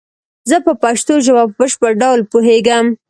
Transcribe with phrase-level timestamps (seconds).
[0.49, 2.85] زه په پشتو ژبه په بشپړ ډول پوهیږم